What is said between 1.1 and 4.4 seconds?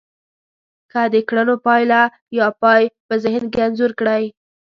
د کړنو پايله يا پای په ذهن کې انځور کړی.